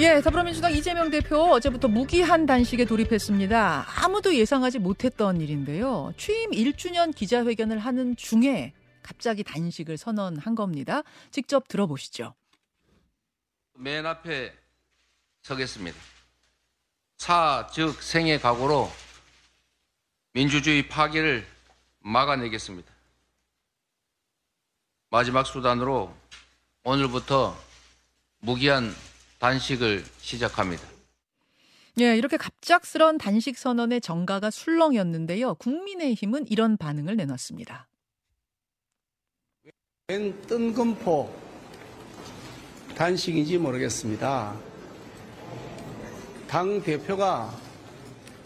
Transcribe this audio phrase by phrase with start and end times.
[0.00, 3.86] 예, 더불어민주당 이재명 대표 어제부터 무기한 단식에 돌입했습니다.
[4.02, 6.12] 아무도 예상하지 못했던 일인데요.
[6.16, 8.72] 취임 1주년 기자회견을 하는 중에
[9.04, 11.02] 갑자기 단식을 선언한 겁니다.
[11.30, 12.34] 직접 들어보시죠.
[13.74, 14.52] 맨 앞에
[15.42, 15.96] 서겠습니다.
[17.18, 18.90] 사, 즉 생의 각오로
[20.32, 21.46] 민주주의 파괴를
[22.00, 22.92] 막아내겠습니다.
[25.10, 26.12] 마지막 수단으로
[26.82, 27.56] 오늘부터
[28.40, 28.92] 무기한
[29.44, 30.82] 단식을 시작합니다.
[32.00, 35.56] 예, 이렇게 갑작스런 단식 선언의 정가가 술렁이었는데요.
[35.56, 37.86] 국민의힘은 이런 반응을 내놨습니다.
[40.08, 41.30] 웬 뜬금포
[42.96, 44.56] 단식인지 모르겠습니다.
[46.48, 47.54] 당 대표가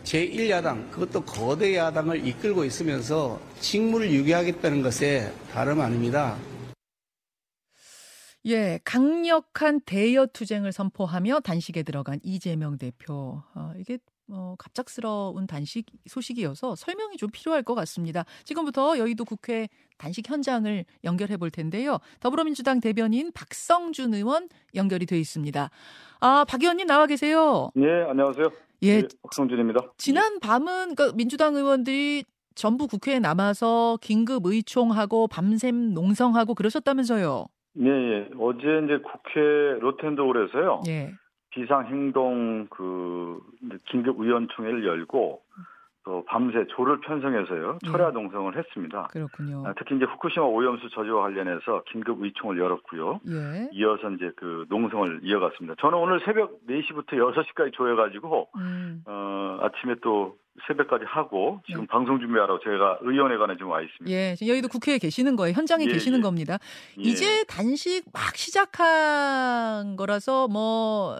[0.02, 6.36] 제1야당, 그것도 거대 야당을 이끌고 있으면서 직무를 유기하겠다는 것에 다름 아닙니다.
[8.48, 13.42] 예, 강력한 대여 투쟁을 선포하며 단식에 들어간 이재명 대표.
[13.54, 13.98] 어, 이게
[14.30, 18.24] 어, 갑작스러운 단식 소식이어서 설명이 좀 필요할 것 같습니다.
[18.44, 21.98] 지금부터 여의도 국회 단식 현장을 연결해 볼 텐데요.
[22.20, 25.70] 더불어민주당 대변인 박성준 의원 연결이 돼 있습니다.
[26.20, 27.70] 아, 박 의원님 나와 계세요.
[27.76, 28.50] 예, 안녕하세요.
[28.84, 29.92] 예, 예, 박성준입니다.
[29.98, 37.46] 지난 밤은 그러니까 민주당 의원들이 전부 국회에 남아서 긴급 의총하고 밤샘 농성하고 그러셨다면서요.
[37.76, 38.28] 예, 예.
[38.38, 40.82] 어제 이제 국회 로텐도홀에서요.
[40.88, 41.12] 예.
[41.50, 43.40] 비상행동 그
[43.90, 45.42] 긴급 의원총회를 열고
[46.08, 47.80] 또 밤새 조를 편성해서요.
[47.84, 47.90] 예.
[47.90, 49.08] 철야 농성을 했습니다.
[49.12, 49.62] 그렇군요.
[49.66, 53.20] 아, 특히 이제 후쿠시마 오염수 저지와 관련해서 긴급 의총을 열었고요.
[53.28, 53.68] 예.
[53.72, 55.74] 이어서 이제 그 농성을 이어갔습니다.
[55.78, 59.02] 저는 오늘 새벽 4시부터 6시까지 조여가지고 음.
[59.06, 61.86] 어, 아침에 또 새벽까지 하고 지금 네.
[61.88, 64.10] 방송 준비하러 제가 의원회관에 지금 와 있습니다.
[64.10, 65.52] 예, 지금 여의도 국회에 계시는 거예요.
[65.52, 66.22] 현장에 예, 계시는 예.
[66.22, 66.56] 겁니다.
[66.96, 67.02] 예.
[67.02, 71.16] 이제 단식 막 시작한 거라서 뭐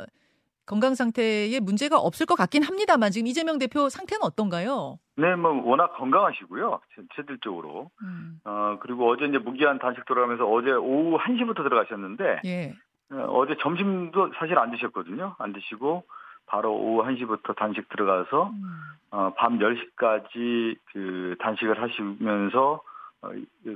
[0.68, 4.98] 건강 상태에 문제가 없을 것 같긴 합니다만 지금 이재명 대표 상태는 어떤가요?
[5.16, 6.80] 네, 뭐 워낙 건강하시고요.
[7.14, 7.90] 실질적으로.
[8.02, 12.74] 음, 어, 그리고 어제 이제 무기한 단식 돌아가면서 어제 오후 1시부터 들어가셨는데 예.
[13.10, 15.36] 어, 제 점심도 사실 안 드셨거든요.
[15.38, 16.04] 안 드시고
[16.44, 18.62] 바로 오후 1시부터 단식 들어가서 음,
[19.10, 22.82] 어, 밤 10시까지 그 단식을 하시면서
[23.22, 23.30] 어,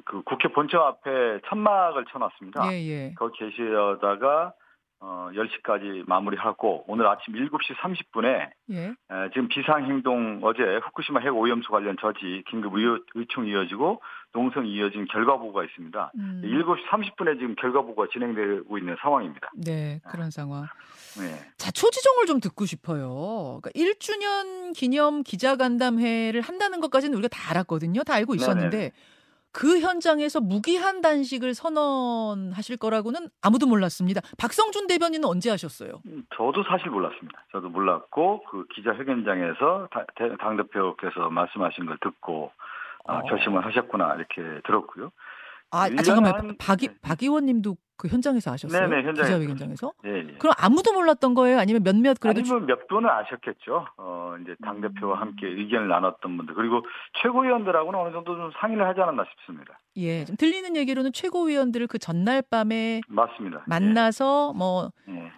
[0.04, 2.70] 그 국회 본청 앞에 천막을 쳐놨습니다.
[2.70, 3.14] 예, 예.
[3.14, 4.52] 거기 계시다가
[5.04, 8.94] 어, 10시까지 마무리하고 오늘 아침 7시 30분에 예.
[9.34, 14.00] 지금 비상행동 어제 후쿠시마 핵 오염수 관련 저지 긴급 의, 의총이 이어지고
[14.32, 16.12] 농성이 이어진 결과 보고가 있습니다.
[16.14, 19.50] 음, 7시 30분에 지금 결과 보고가 진행되고 있는 상황입니다.
[19.56, 20.66] 네, 그런 상황.
[21.19, 21.34] 네.
[21.56, 23.60] 자, 초지정을 좀 듣고 싶어요.
[23.60, 28.04] 그러니까 1주년 기념 기자간담회를 한다는 것까지는 우리가 다 알았거든요.
[28.04, 28.92] 다 알고 있었는데 네네.
[29.52, 34.22] 그 현장에서 무기한 단식을 선언하실 거라고는 아무도 몰랐습니다.
[34.38, 36.00] 박성준 대변인은 언제 하셨어요?
[36.06, 37.44] 음, 저도 사실 몰랐습니다.
[37.52, 42.50] 저도 몰랐고 그 기자회견장에서 다- 대- 당대표께서 말씀하신 걸 듣고
[43.06, 43.22] 아, 어.
[43.24, 45.10] 결심을 하셨구나 이렇게 들었고요.
[45.70, 46.34] 아, 아, 잠깐만.
[46.34, 46.94] 한- 박, 의- 네.
[47.02, 48.88] 박 의원님도 그 현장에서 하셨어요?
[48.88, 49.92] 네네, 현장에서 기자회견장에서?
[50.06, 50.34] 예, 예.
[50.40, 51.60] 그럼 아무도 몰랐던 거예요?
[51.60, 53.86] 아니면 몇몇 그래도 주- 아니면 몇 분은 아셨겠죠.
[53.96, 55.20] 어, 이제 당 대표와 음.
[55.20, 56.52] 함께 의견을 나눴던 분들.
[56.56, 56.82] 그리고
[57.22, 59.78] 최고위원들하고는 어느 정도 좀 상의를 하지 않았나 싶습니다.
[59.98, 63.62] 예, 좀 들리는 얘기로는 최고위원들을 그 전날 밤에 맞습니다.
[63.68, 64.88] 만나서 뭐이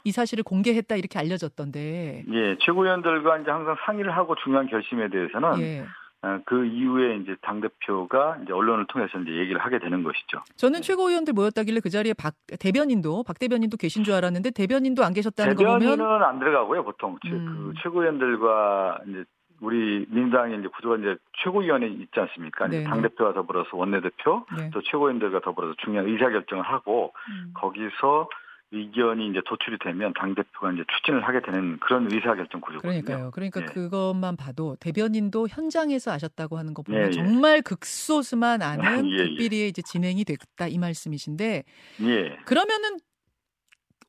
[0.06, 0.10] 예.
[0.10, 2.25] 사실을 공개했다 이렇게 알려졌던데.
[2.32, 5.84] 예, 최고위원들과 이제 항상 상의를 하고 중요한 결심에 대해서는 예.
[6.24, 10.40] 어, 그 이후에 이제 당 대표가 이제 언론을 통해서 이제 얘기를 하게 되는 것이죠.
[10.56, 15.54] 저는 최고위원들 모였다길래 그 자리에 박 대변인도 박 대변인도 계신 줄 알았는데 대변인도 안 계셨다는
[15.54, 17.72] 거 대변인은 안 들어가고요, 보통 최- 음.
[17.74, 19.24] 그 최고위원들과 이제
[19.60, 22.68] 우리 민주당의 이제 구조가 이제 최고위원회 있지 않습니까?
[22.68, 22.84] 네네.
[22.84, 24.70] 당 대표와 더불어서 원내대표 네.
[24.72, 27.52] 또 최고위원들과 더불어서 중요한 의사 결정을 하고 음.
[27.54, 28.28] 거기서
[28.74, 33.02] 의견이 이제 도출이 되면 당 대표가 이제 추진을 하게 되는 그런 의사 결정 구조거든요.
[33.02, 33.30] 그러니까요.
[33.30, 33.64] 그러니까 예.
[33.66, 37.10] 그것만 봐도 대변인도 현장에서 아셨다고 하는 거 보면 예, 예.
[37.12, 39.16] 정말 극소수만 아는 예, 예.
[39.16, 41.64] 극비리에 이제 진행이 됐다 이 말씀이신데
[42.02, 42.36] 예.
[42.44, 42.98] 그러면은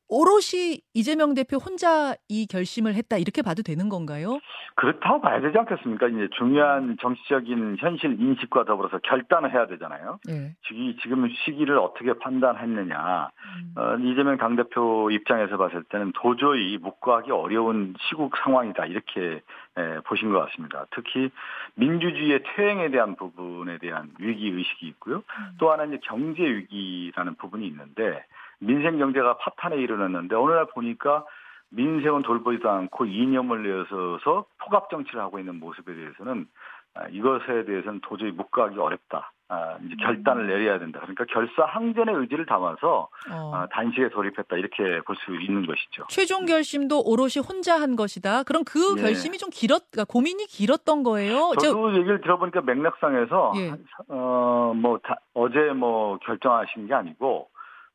[0.08, 4.38] 오롯이 이재명 대표 혼자 이 결심을 했다 이렇게 봐도 되는 건가요?
[4.76, 6.08] 그렇다고 봐야 되지 않겠습니까?
[6.08, 10.18] 이제 중요한 정치적인 현실 인식과 더불어서 결단을 해야 되잖아요.
[10.28, 10.54] 예.
[10.68, 13.30] 지- 지금 시기를 어떻게 판단했느냐.
[13.30, 13.74] 음.
[13.76, 18.86] 어, 이재명 당 대표 입장에서 봤을 때는 도저히 묵과하기 어려운 시국 상황이다.
[18.86, 19.40] 이렇게
[19.78, 20.86] 에, 보신 것 같습니다.
[20.94, 21.30] 특히
[21.74, 25.22] 민주주의의 퇴행에 대한 부분에 대한 위기 의식이 있고요.
[25.58, 28.24] 또 하나 이제 경제 위기라는 부분이 있는데
[28.58, 31.24] 민생 경제가 파탄에 이르렀는데 어느 날 보니까
[31.70, 36.46] 민생은 돌보지도 않고 이념을 내어서 포갑 정치를 하고 있는 모습에 대해서는
[36.94, 39.30] 아, 이것에 대해서는 도저히 묵과하기 어렵다.
[39.48, 40.98] 아, 이제 결단을 내려야 된다.
[41.00, 43.52] 그러니까 결사항전의 의지를 담아서 어.
[43.54, 46.04] 아, 단식에 돌입했다 이렇게 볼 수 있는 것이죠.
[46.08, 48.44] 최종 결심도 오롯이 혼자 한 것이다.
[48.44, 49.02] 그럼 그 예.
[49.02, 51.50] 결심이 좀 길었, 그러니까 고민이 길었던 거예요.
[51.60, 53.72] 저- 저도 얘기를 들어보니까 맥락상에서 예.
[54.08, 55.00] 어뭐
[55.34, 57.48] 어제 뭐 결정하신 게 아니고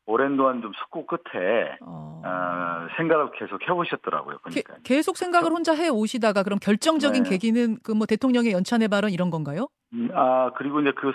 [0.06, 2.22] 오랜 동안 좀 숙고 끝에 어.
[2.24, 4.38] 어, 생각을 계속 해보셨더라고요.
[4.50, 7.30] 게- 그러니까 계속 생각을 혼자 해 오시다가 그럼 결정적인 네.
[7.30, 9.68] 계기는 그 뭐 대통령의 연찬의 발언 이런 건가요?
[9.92, 11.12] 음, 아 그리고 이제 그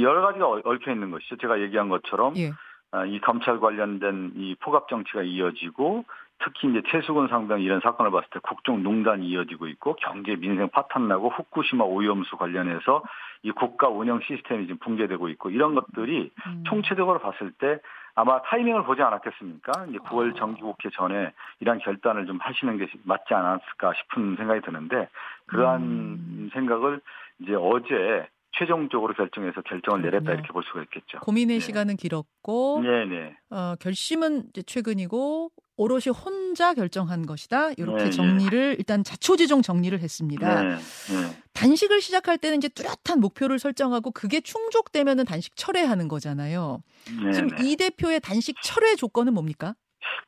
[0.00, 1.36] 여러 가지가 얽- 얽혀 있는 것이죠.
[1.36, 2.52] 제가 얘기한 것처럼 예.
[2.92, 6.04] 아, 이 검찰 관련된 이 포갑 정치가 이어지고
[6.42, 11.06] 특히 이제 최수근 상병 이런 사건을 봤을 때 국정 농단이 이어지고 있고 경제 민생 파탄
[11.08, 13.02] 나고 후쿠시마 오염수 관련해서
[13.42, 16.64] 이 국가 운영 시스템이 지금 붕괴되고 있고 이런 것들이 음.
[16.66, 17.80] 총체적으로 봤을 때
[18.14, 19.86] 아마 타이밍을 보지 않았겠습니까?
[19.88, 20.38] 이제 9월 아.
[20.38, 25.08] 정기국회 전에 이러한 결단을 좀 하시는 게 맞지 않았을까 싶은 생각이 드는데
[25.46, 26.50] 그러한 음.
[26.52, 27.00] 생각을
[27.40, 30.40] 이제 어제 최종적으로 결정해서 결정을 내렸다 그렇군요.
[30.40, 31.20] 이렇게 볼 수가 있겠죠.
[31.20, 31.60] 고민의 네.
[31.60, 33.36] 시간은 길었고 네네.
[33.50, 37.70] 어, 결심은 이제 최근이고 오롯이 혼자 결정한 것이다.
[37.78, 38.10] 이렇게 네, 네.
[38.10, 40.62] 정리를 일단 자초지종 정리를 했습니다.
[40.62, 40.74] 네.
[40.74, 41.36] 네.
[41.54, 46.82] 단식을 시작할 때는 이제 뚜렷한 목표를 설정하고 그게 충족되면은 단식 철회하는 거잖아요.
[47.24, 47.32] 네.
[47.32, 47.56] 지금 네.
[47.64, 49.74] 이 대표의 단식 철회 조건은 뭡니까?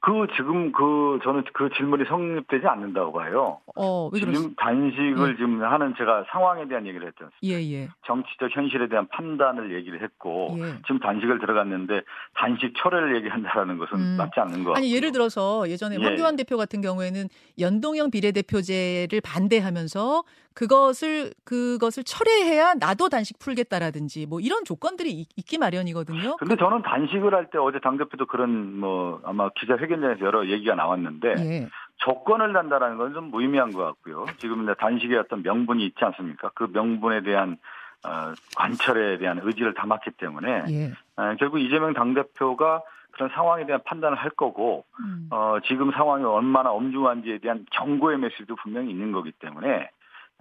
[0.00, 3.60] 그 지금 그 저는 그 질문이 성립되지 않는다고 봐요.
[3.76, 4.10] 어?
[4.14, 5.36] 지금 단식을 예.
[5.36, 7.38] 지금 하는 제가 상황에 대한 얘기를 했지 않습니까?
[7.42, 7.88] 예, 예.
[8.06, 10.78] 정치적 현실에 대한 판단을 얘기를 했고 예.
[10.86, 12.02] 지금 단식을 들어갔는데
[12.34, 14.16] 단식 철회를 얘기한다라는 것은 음.
[14.18, 14.82] 맞지 않는 것 같아요.
[14.82, 16.04] 아니 예를 들어서 예전에 예.
[16.04, 17.28] 황교안 대표 같은 경우에는
[17.58, 20.24] 연동형 비례대표제를 반대하면서
[20.54, 26.36] 그것을 그것을 철회해야 나도 단식 풀겠다라든지 뭐 이런 조건들이 있, 기 마련이거든요.
[26.36, 30.74] 근데 저는 단식을 할 때 어제 당 대표도 그런 뭐 아마 기자 회견장에서 여러 얘기가
[30.74, 31.68] 나왔는데 예.
[31.96, 34.24] 조건을 단다라는 건 좀 무의미한 것 같고요.
[34.38, 36.50] 지금 이제 단식의 어떤 명분이 있지 않습니까?
[36.54, 37.58] 그 명분에 대한
[38.04, 40.92] 어, 관철에 대한 의지를 담았기 때문에 예.
[41.16, 42.82] 어, 결국 이재명 당 대표가
[43.12, 45.28] 그런 상황에 대한 판단을 할 거고 음.
[45.30, 49.90] 어, 지금 상황이 얼마나 엄중한지에 대한 경고의 메시지도 분명히 있는 거기 때문에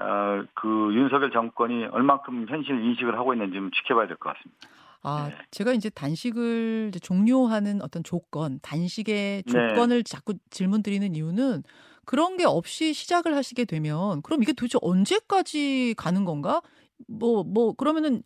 [0.01, 4.68] 어, 그 윤석열 정권이 얼만큼 현실 인식을 하고 있는지 좀 지켜봐야 될 것 같습니다.
[5.03, 5.38] 아, 네.
[5.51, 9.51] 제가 이제 단식을 이제 종료하는 어떤 조건, 단식의 네.
[9.68, 11.63] 조건을 자꾸 질문 드리는 이유는
[12.06, 16.62] 그런 게 없이 시작을 하시게 되면 그럼 이게 도대체 언제까지 가는 건가?
[17.07, 18.21] 뭐, 뭐, 그러면은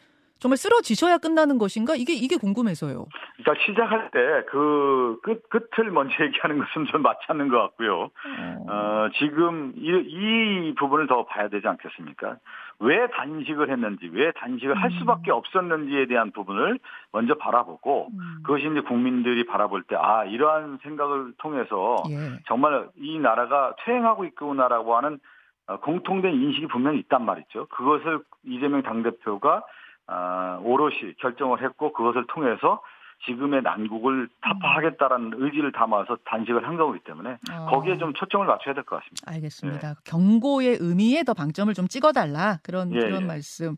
[0.46, 1.96] 정말 쓰러지셔야 끝나는 것인가?
[1.96, 3.08] 이게, 이게 궁금해서요.
[3.38, 4.20] 그러니까 시작할 때
[4.52, 8.12] 그 끝, 끝을 먼저 얘기하는 것은 좀 맞지 않는 것 같고요.
[8.12, 12.38] 어, 어, 지금 이, 이 부분을 더 봐야 되지 않겠습니까?
[12.80, 15.00] 왜 단식을 했는지, 왜 단식을 할 음.
[15.00, 16.78] 수밖에 없었는지에 대한 부분을
[17.12, 18.44] 먼저 바라보고 음.
[18.44, 22.38] 그것이 이제 국민들이 바라볼 때, 아, 이러한 생각을 통해서 예.
[22.48, 25.20] 정말 이 나라가 퇴행하고 있구나라고 하는
[25.68, 27.66] 어, 공통된 인식이 분명히 있단 말이죠.
[27.70, 29.64] 그것을 이재명 당대표가
[30.08, 32.82] 아, 오롯이 결정을 했고 그것을 통해서
[33.28, 38.84] 지금의 난국을 타파하겠다라는 의지를 담아서 단식을 한 거기 때문에 어, 거기에 좀 초점을 맞춰야 될
[38.84, 39.32] 것 같습니다.
[39.32, 39.96] 알겠습니다.
[40.04, 42.60] 경고의 의미에 더 방점을 좀 찍어달라.
[42.62, 43.26] 그런, 예, 그런 예.
[43.26, 43.78] 말씀.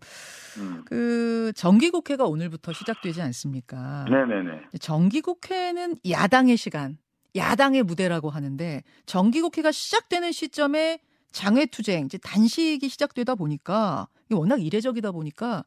[0.57, 0.83] 음.
[0.85, 4.05] 그, 정기국회가 오늘부터 시작되지 않습니까?
[4.09, 4.69] 네네네.
[4.81, 6.97] 정기국회는 야당의 시간,
[7.35, 10.99] 야당의 무대라고 하는데 정기국회가 시작되는 시점에
[11.31, 15.63] 장외투쟁, 이제 단식이 시작되다 보니까 워낙 이례적이다 보니까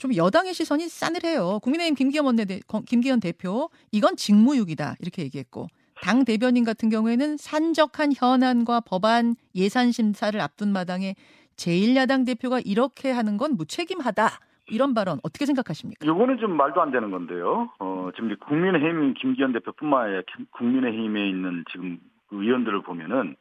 [0.00, 1.60] 좀 여당의 시선이 싸늘해요.
[1.62, 5.68] 국민의힘 김기현 원내대 김기현 대표 이건 직무유기다 이렇게 얘기했고
[6.02, 11.14] 당 대변인 같은 경우에는 산적한 현안과 법안 예산 심사를 앞둔 마당에
[11.56, 14.28] 제1야당 대표가 이렇게 하는 건 무책임하다.
[14.72, 16.06] 이런 발언 어떻게 생각하십니까?
[16.06, 17.70] 요거는 좀 말도 안 되는 건데요.
[17.80, 23.34] 어, 지금 국민의힘 김기현 대표뿐만 아니라 국민의힘에 있는 지금 그 의원들을 보면은 어,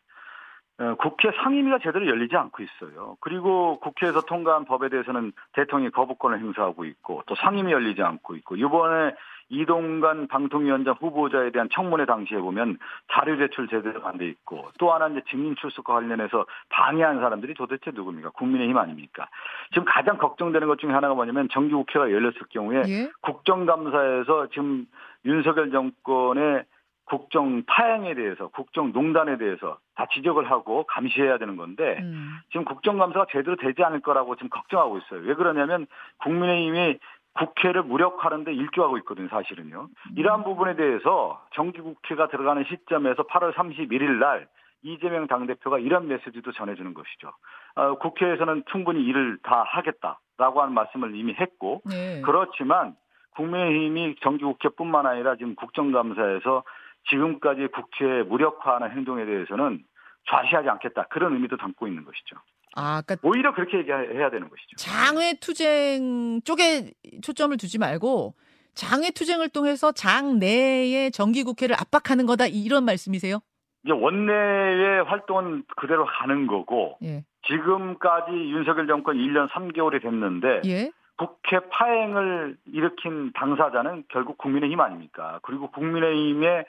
[0.99, 3.17] 국회 상임위가 제대로 열리지 않고 있어요.
[3.19, 9.13] 그리고 국회에서 통과한 법에 대해서는 대통령이 거부권을 행사하고 있고 또 상임위 열리지 않고 있고 이번에
[9.49, 12.77] 이동관 방통위원장 후보자에 대한 청문회 당시에 보면
[13.11, 17.91] 자료 제출 제대로 안 돼 있고 또 하나 이제 증인 출석과 관련해서 방해한 사람들이 도대체
[17.91, 18.29] 누굽니까?
[18.31, 19.27] 국민의힘 아닙니까?
[19.69, 23.11] 지금 가장 걱정되는 것 중에 하나가 뭐냐면 정기국회가 열렸을 경우에 예.
[23.21, 24.85] 국정감사에서 지금
[25.25, 26.63] 윤석열 정권의
[27.09, 32.37] 국정 파행에 대해서 국정 농단에 대해서 다 지적을 하고 감시해야 되는 건데 음.
[32.51, 35.21] 지금 국정감사가 제대로 되지 않을 거라고 지금 걱정하고 있어요.
[35.21, 35.87] 왜 그러냐면
[36.19, 36.99] 국민의힘이
[37.33, 39.87] 국회를 무력화하는데 일조하고 있거든요, 사실은요.
[40.15, 44.47] 이러한 부분에 대해서 정기국회가 들어가는 시점에서 8월 31일 날
[44.81, 47.31] 이재명 당대표가 이런 메시지도 전해주는 것이죠.
[47.75, 52.21] 어, 국회에서는 충분히 일을 다 하겠다라고 하는 말씀을 이미 했고 네.
[52.23, 52.95] 그렇지만
[53.35, 56.63] 국민의힘이 정기국회뿐만 아니라 지금 국정감사에서
[57.09, 59.83] 지금까지 국회 무력화하는 행동에 대해서는
[60.29, 62.35] 좌시하지 않겠다 그런 의미도 담고 있는 것이죠.
[62.75, 64.75] 아, 그러니까 오히려 그렇게 얘기해야 되는 것이죠.
[64.77, 66.91] 장외 투쟁 쪽에
[67.23, 68.35] 초점을 두지 말고
[68.75, 73.39] 장외 투쟁을 통해서 장 내의 정기 국회를 압박하는 거다 이런 말씀이세요?
[73.83, 77.23] 이제 원내의 활동은 그대로 가는 거고 예.
[77.47, 80.91] 지금까지 윤석열 정권 1년 3개월이 됐는데 예.
[81.17, 85.39] 국회 파행을 일으킨 당사자는 결국 국민의힘 아닙니까?
[85.43, 86.65] 그리고 국민의힘의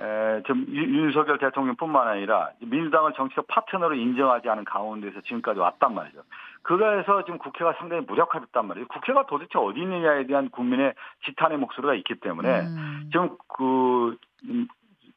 [0.00, 6.22] 에, 좀 윤석열 대통령뿐만 아니라 민주당을 정치적 파트너로 인정하지 않은 가운데서 지금까지 왔단 말이죠.
[6.62, 8.86] 그래서 지금 국회가 상당히 무력화됐단 말이에요.
[8.88, 13.08] 국회가 도대체 어디 있느냐에 대한 국민의 지탄의 목소리가 있기 때문에 음.
[13.10, 14.68] 지금 그 음,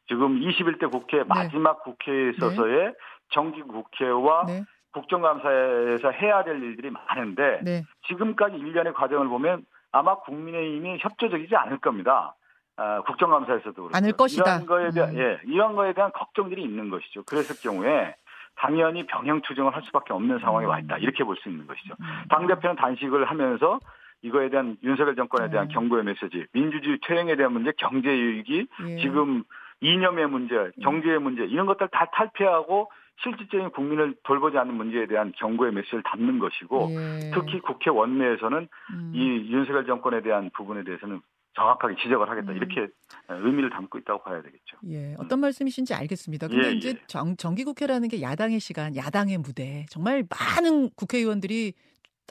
[0.08, 2.94] 지금 21대 국회 마지막 국회에 있어서의
[3.30, 4.64] 정기 국회와 네.
[4.94, 7.84] 국정감사에서 해야 될 일들이 많은데 네.
[8.08, 12.36] 지금까지 일련의 과정을 보면 아마 국민의힘이 협조적이지 않을 겁니다.
[12.78, 14.44] 아, 국정감사에서도 그렇고 않을 것이다.
[14.56, 15.20] 이런 거에 대한 음.
[15.20, 17.24] 예, 이런 거에 대한 걱정들이 있는 것이죠.
[17.24, 18.16] 그랬을 경우에
[18.56, 20.98] 당연히 병행 투쟁을 할 수밖에 없는 상황에 와 있다.
[20.98, 21.96] 이렇게 볼 수 있는 것이죠.
[22.00, 22.06] 음.
[22.30, 23.80] 당 대표는 단식을 하면서
[24.24, 25.70] 이거에 대한 윤석열 정권에 대한 음.
[25.70, 28.98] 경고의 메시지, 민주주의 퇴행에 대한 문제, 경제 유익이 예.
[29.02, 29.44] 지금
[29.82, 32.92] 이념의 문제, 경제의 문제 이런 것들 다 탈피하고
[33.24, 37.32] 실질적인 국민을 돌보지 않는 문제에 대한 경고의 메시지를 담는 것이고 예.
[37.34, 39.12] 특히 국회 원내에서는 음.
[39.16, 41.22] 이 윤석열 정권에 대한 부분에 대해서는
[41.56, 42.58] 정확하게 지적을 하겠다 음.
[42.58, 42.88] 이렇게
[43.30, 44.78] 의미를 담고 있다고 봐야 되겠죠.
[44.90, 46.48] 예, 어떤 말씀이신지 알겠습니다.
[46.48, 47.02] 근데 예, 이제 예.
[47.08, 51.74] 정, 정기국회라는 게 야당의 시간, 야당의 무대, 정말 많은 국회의원들이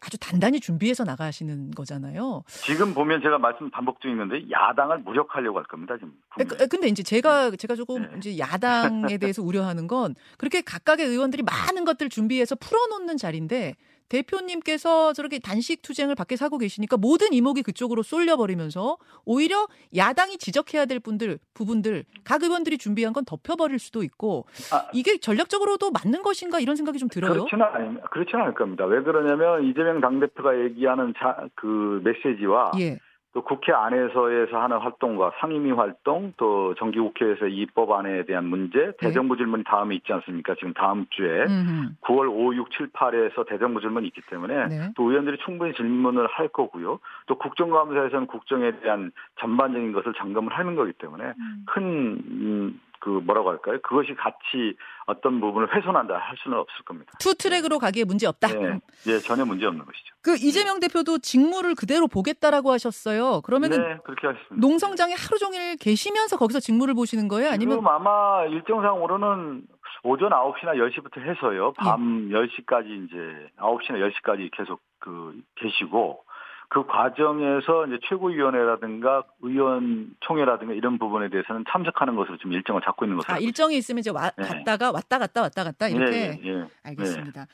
[0.03, 2.43] 아주 단단히 준비해서 나가시는 거잖아요.
[2.49, 6.15] 지금 보면 제가 말씀 반복 중있는데 야당을 무력하려고 할 겁니다 지금.
[6.39, 8.09] 그- 그- 근데 이제 제가 제가 조금 네.
[8.17, 13.75] 이제 야당에 대해서 우려하는 건 그렇게 각각의 의원들이 많은 것들 준비해서 풀어놓는 자리인데
[14.11, 21.01] 대표님께서 저렇게 단식 투쟁을 밖에서 하고 계시니까 모든 이목이 그쪽으로 쏠려버리면서 오히려 야당이 지적해야 될
[21.01, 26.77] 분들 부분들 각 의원들이 준비한 건 덮여버릴 수도 있고 아, 이게 전략적으로도 맞는 것인가 이런
[26.77, 27.33] 생각이 좀 들어요.
[27.33, 28.85] 그렇지는 아니 그렇지는 않을 겁니다.
[28.85, 32.99] 왜 그러냐면 이재명 당 대표가 얘기하는 자, 그 메시지와 예,
[33.33, 39.95] 또 국회 안에서에서 하는 활동과 상임위 활동 또 정기국회에서 입법안에 대한 문제 대정부 질문이 다음에
[39.95, 40.55] 있지 않습니까?
[40.57, 41.45] 지금 다음 주에 네.
[41.45, 41.89] 음흠.
[42.01, 44.93] 9월 5, 6, 7, 8에서 대정부 질문이 있기 때문에 네.
[44.97, 46.99] 또 의원들이 충분히 질문을 할 거고요.
[47.27, 51.65] 또 국정감사에서는 국정에 대한 전반적인 것을 점검을 하는 거기 때문에 음.
[51.67, 53.79] 큰, 음, 그 뭐라고 할까요?
[53.83, 54.77] 그것이 같이
[55.07, 57.13] 어떤 부분을 훼손한다 할 수는 없을 겁니다.
[57.19, 58.49] two track으로 가기에 문제 없다.
[58.55, 60.15] 예, 예, 전혀 문제 없는 것이죠.
[60.23, 63.41] 그 이재명 대표도 직무를 그대로 보겠다라고 하셨어요.
[63.41, 64.55] 그러면은 네, 그렇게 하겠습니다.
[64.55, 67.51] 농성장에 하루 종일 계시면서 거기서 직무를 보시는 거예요?
[67.51, 69.63] 아니면 지금 아마 일정상으로는
[70.03, 71.69] 오전 9시나 10시부터 해서요.
[71.69, 71.85] 예.
[71.85, 73.17] 밤 10시까지 이제
[73.59, 76.23] 9시나 10시까지 계속 그 계시고
[76.71, 83.35] 그 과정에서 이제 최고위원회라든가 의원총회라든가 이런 부분에 대해서는 참석하는 것으로 지금 일정을 잡고 있는 것으로
[83.35, 84.45] 아 일정이 있으면 이제 와, 네.
[84.45, 86.17] 갔다가 왔다 갔다 왔다 갔다 있습니다.
[86.17, 86.65] 이렇게 예, 예, 예.
[86.85, 87.47] 알겠습니다.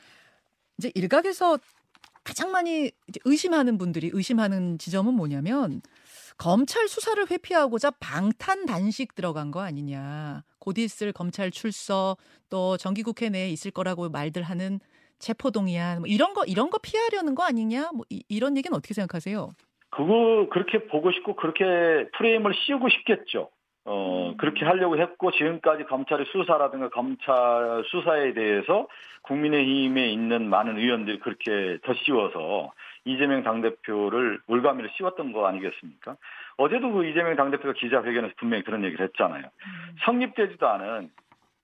[0.77, 1.57] 이제 일각에서
[2.23, 2.91] 가장 많이
[3.25, 5.81] 의심하는 분들이 의심하는 지점은 뭐냐면
[6.37, 10.43] 검찰 수사를 회피하고자 방탄 단식 들어간 거 아니냐.
[10.59, 12.17] 곧 있을 검찰 출석
[12.51, 14.79] 또 정기국회 내에 있을 거라고 말들 하는
[15.19, 17.89] 체포동의안 뭐 이런 거 이런 거 피하려는 거 아니냐.
[17.93, 19.49] 뭐 이, 이런 얘기는 어떻게 생각하세요?
[19.89, 23.49] 그거 그렇게 보고 싶고 그렇게 프레임을 씌우고 싶겠죠.
[23.89, 28.87] 어, 그렇게 하려고 했고 지금까지 검찰의 수사라든가 검찰 수사에 대해서
[29.21, 32.73] 국민의힘에 있는 많은 의원들이 그렇게 더 씌워서
[33.05, 36.17] 이재명 당대표를 올가미를 씌웠던 거 아니겠습니까?
[36.57, 39.43] 어제도 그 이재명 당대표가 기자회견에서 분명히 그런 얘기를 했잖아요.
[40.03, 41.09] 성립되지도 않은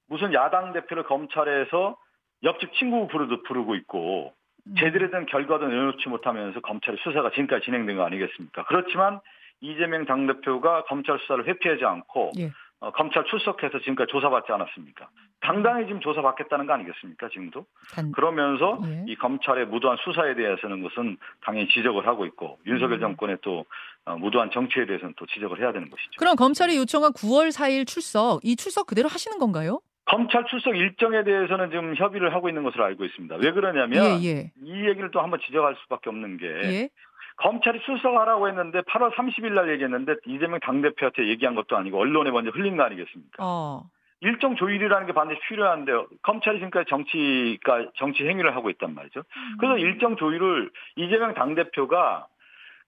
[0.08, 1.98] 무슨 야당 대표를 검찰에서
[2.44, 4.34] 옆집 친구 부르듯 부르고 있고
[4.68, 4.76] 음.
[4.78, 8.66] 제대로 된 결과도 내놓지 못하면서 검찰의 수사가 지금까지 진행된 거 아니겠습니까?
[8.66, 9.20] 그렇지만
[9.62, 12.52] 이재명 당대표가 검찰 수사를 회피하지 않고 예.
[12.80, 15.08] 어, 검찰 출석해서 지금까지 조사받지 않았습니까?
[15.40, 17.30] 당당히 지금 조사받겠다는 거 아니겠습니까?
[17.30, 19.06] 지금도 단, 그러면서 예.
[19.08, 23.02] 이 검찰의 무도한 수사에 대해서는 것은 당연히 지적을 하고 있고 윤석열 음.
[23.02, 23.66] 정권의 또
[24.06, 26.12] 어, 무도한 정치에 대해서는 또 지적을 해야 되는 것이죠.
[26.18, 29.80] 그럼 검찰이 요청한 9월 4일 출석 이 출석 그대로 하시는 건가요?
[30.14, 33.36] 검찰 출석 일정에 대해서는 지금 협의를 하고 있는 것으로 알고 있습니다.
[33.38, 34.52] 왜 그러냐면 예, 예.
[34.64, 36.90] 이 얘기를 또 한번 지적할 수밖에 없는 게 예.
[37.38, 42.78] 검찰이 출석하라고 했는데 8월 30일 날 얘기했는데 이재명 당대표한테 얘기한 것도 아니고 언론에 먼저 흘린
[42.78, 43.38] 거 아니겠습니까?
[43.40, 43.86] 어.
[44.22, 46.06] 일정 조율이라는 게 반드시 필요한데요.
[46.22, 49.22] 검찰이 지금까지 정치가 정치 행위를 하고 있단 말이죠.
[49.22, 49.58] 음.
[49.60, 52.28] 그래서 일정 조율을 이재명 당대표가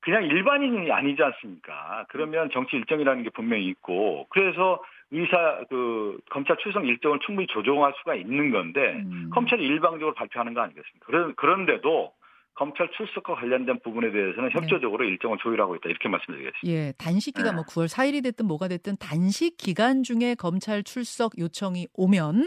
[0.02, 2.06] 그냥 일반인이 아니지 않습니까?
[2.10, 4.80] 그러면 정치 일정이라는 게 분명히 있고 그래서
[5.16, 9.30] 의사 그 검찰 출석 일정을 충분히 조정할 수가 있는 건데 음.
[9.34, 11.06] 검찰이 일방적으로 발표하는 거 아니겠습니까?
[11.06, 12.14] 그런 그런데도
[12.56, 14.56] 검찰 출석과 관련된 부분에 대해서는 네.
[14.56, 16.68] 협조적으로 일정을 조율하고 있다 이렇게 말씀드리겠습니다.
[16.68, 17.56] 예, 단식 기간 네.
[17.56, 22.46] 뭐 9월 4일이 됐든 뭐가 됐든 단식 기간 중에 검찰 출석 요청이 오면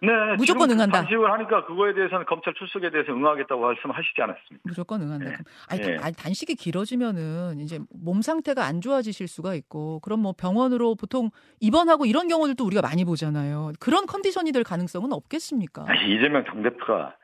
[0.00, 1.00] 네, 무조건 응한다.
[1.00, 4.62] 단식을 하니까 그거에 대해서는 검찰 출석에 대해서 응하겠다고 말씀하시지 않았습니까?
[4.64, 5.26] 무조건 응한다.
[5.26, 5.30] 예.
[5.30, 5.96] 그럼 아니, 예.
[6.00, 12.06] 아니, 단식이 길어지면은 이제 몸 상태가 안 좋아지실 수가 있고 그럼 뭐 병원으로 보통 입원하고
[12.06, 13.72] 이런 경우들도 우리가 많이 보잖아요.
[13.80, 15.84] 그런 컨디션이 될 가능성은 없겠습니까?
[15.88, 17.16] 아니, 이재명 당대표가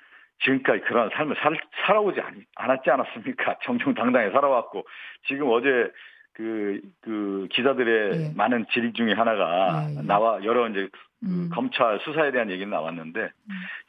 [0.45, 3.59] 지금까지 그런 삶을 살, 살아오지 않, 않았지 않았습니까?
[3.65, 4.85] 정정당당히 살아왔고
[5.29, 5.69] 지금 어제
[6.35, 8.33] 그, 그 기자들의 예.
[8.37, 10.03] 많은 질의 중에 하나가 예, 예.
[10.03, 11.49] 나와 여러 이제 그 음.
[11.55, 13.31] 검찰 수사에 대한 얘기는 나왔는데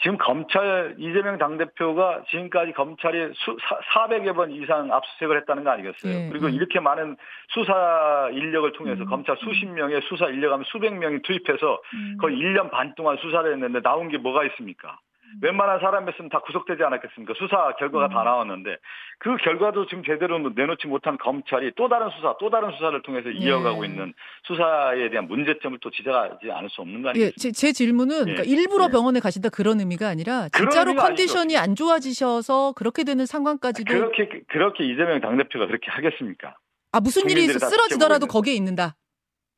[0.01, 3.57] 지금 검찰 이재명 당대표가 지금까지 검찰이 수,
[3.93, 6.13] 400여 번 이상 압수수색을 했다는 거 아니겠어요?
[6.13, 6.53] 예, 그리고 예.
[6.53, 7.17] 이렇게 많은
[7.49, 12.17] 수사 인력을 통해서 음, 검찰 수십 명의 수사 인력 하면 수백 명이 투입해서 음.
[12.21, 14.97] 거의 1년 반 동안 수사를 했는데 나온 게 뭐가 있습니까?
[15.41, 17.33] 웬만한 사람이었으면 다 구속되지 않았겠습니까?
[17.37, 18.09] 수사 결과가 음.
[18.09, 18.77] 다 나왔는데
[19.19, 23.85] 그 결과도 지금 제대로 내놓지 못한 검찰이 또 다른 수사, 또 다른 수사를 통해서 이어가고
[23.85, 23.89] 예.
[23.89, 24.13] 있는
[24.43, 27.35] 수사에 대한 문제점을 또 지적하지 않을 수 없는 거 예, 아니겠습니까?
[27.39, 28.89] 제, 제 질문은 그러니까 일부러 예.
[28.89, 34.85] 병원에 가신다 그런 의미가 아니라 진짜로 의미가 컨디션이 안 좋아지셔서 그렇게 되는 상황까지도 그렇게 그렇게
[34.85, 36.55] 이재명 당대표가 그렇게 하겠습니까?
[36.91, 38.95] 아 무슨 일이 있어 쓰러지더라도 거기에 있는다.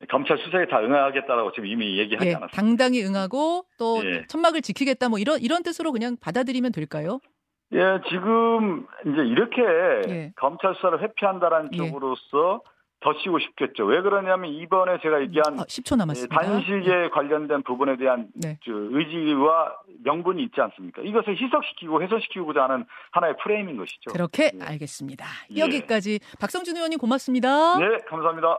[0.06, 2.56] 검찰 수사에 다 응하겠다라고 지금 이미 얘기하지 예, 않았습니까?
[2.56, 4.26] 당당히 응하고 또 예.
[4.28, 7.18] 천막을 지키겠다 뭐 이런 이런 뜻으로 그냥 받아들이면 될까요?
[7.72, 9.62] 예, 지금 이제 이렇게
[10.08, 10.32] 예.
[10.36, 11.76] 검찰 수사를 회피한다라는 예.
[11.76, 12.62] 쪽으로서
[13.00, 13.84] 더 쉬고 싶겠죠.
[13.84, 16.36] 왜 그러냐면 이번에 제가 얘기한 아, 10초 예, 남았습니다.
[16.36, 18.58] 단식에 관련된 부분에 대한 네.
[18.64, 21.02] 저 의지와 명분이 있지 않습니까?
[21.02, 24.10] 이것을 희석시키고 훼손시키고자 하는 하나의 프레임인 것이죠.
[24.12, 24.64] 그렇게 예.
[24.64, 25.26] 알겠습니다.
[25.56, 25.60] 예.
[25.60, 27.78] 여기까지 박성준 의원님 고맙습니다.
[27.78, 28.58] 네, 감사합니다.